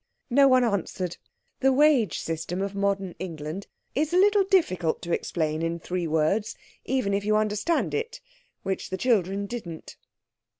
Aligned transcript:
No 0.31 0.47
one 0.47 0.63
answered. 0.63 1.17
The 1.59 1.71
wage 1.71 2.17
system 2.17 2.59
of 2.63 2.73
modern 2.73 3.13
England 3.19 3.67
is 3.93 4.11
a 4.11 4.17
little 4.17 4.43
difficult 4.43 4.99
to 5.03 5.13
explain 5.13 5.61
in 5.61 5.77
three 5.79 6.07
words 6.07 6.55
even 6.85 7.13
if 7.13 7.23
you 7.23 7.35
understand 7.35 7.93
it—which 7.93 8.89
the 8.89 8.97
children 8.97 9.45
didn't. 9.45 9.97